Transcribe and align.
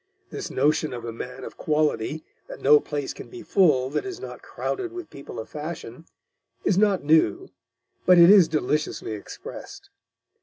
This 0.31 0.49
notion 0.49 0.93
of 0.93 1.05
a 1.05 1.11
man 1.11 1.43
of 1.43 1.57
quality, 1.57 2.23
that 2.47 2.59
no 2.59 2.79
place 2.79 3.13
can 3.13 3.29
be 3.29 3.43
full 3.43 3.91
that 3.91 4.03
is 4.03 4.19
not 4.19 4.41
crowded 4.41 4.91
with 4.91 5.11
people 5.11 5.39
of 5.39 5.47
fashion, 5.47 6.05
is 6.63 6.75
not 6.75 7.03
new, 7.03 7.49
but 8.07 8.17
it 8.17 8.31
is 8.31 8.47
deliciously 8.47 9.11
expressed. 9.11 9.91